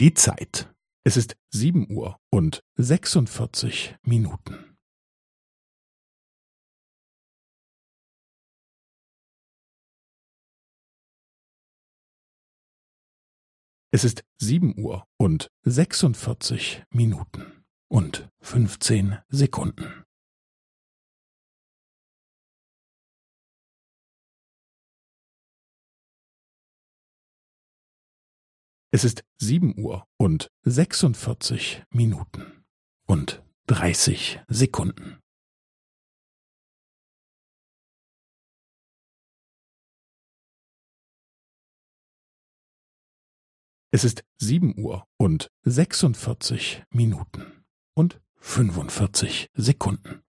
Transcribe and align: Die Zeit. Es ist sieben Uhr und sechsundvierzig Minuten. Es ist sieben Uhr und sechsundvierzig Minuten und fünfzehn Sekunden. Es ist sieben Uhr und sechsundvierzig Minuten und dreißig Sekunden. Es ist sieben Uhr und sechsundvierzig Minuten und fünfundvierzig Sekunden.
Die 0.00 0.14
Zeit. 0.14 0.72
Es 1.04 1.16
ist 1.16 1.36
sieben 1.50 1.90
Uhr 1.90 2.20
und 2.30 2.62
sechsundvierzig 2.76 3.96
Minuten. 4.02 4.76
Es 13.90 14.04
ist 14.04 14.22
sieben 14.40 14.78
Uhr 14.78 15.04
und 15.16 15.48
sechsundvierzig 15.64 16.84
Minuten 16.90 17.64
und 17.88 18.30
fünfzehn 18.38 19.18
Sekunden. 19.28 20.04
Es 28.90 29.04
ist 29.04 29.22
sieben 29.36 29.78
Uhr 29.78 30.06
und 30.16 30.48
sechsundvierzig 30.62 31.84
Minuten 31.90 32.64
und 33.06 33.44
dreißig 33.66 34.40
Sekunden. 34.48 35.20
Es 43.90 44.04
ist 44.04 44.24
sieben 44.38 44.78
Uhr 44.78 45.06
und 45.18 45.48
sechsundvierzig 45.64 46.82
Minuten 46.90 47.64
und 47.94 48.22
fünfundvierzig 48.36 49.50
Sekunden. 49.52 50.22